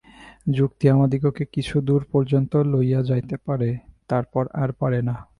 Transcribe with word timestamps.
যুক্তি 0.53 0.85
আমাদিগকে 0.89 1.43
কিছুদূর 1.55 2.01
পর্যন্ত 2.11 2.53
লইয়া 2.71 3.01
যাইতে 3.03 3.35
পারে, 3.45 3.69
তারপর 4.09 4.43
আর 4.53 4.69
পারে 4.71 4.99
না। 5.01 5.15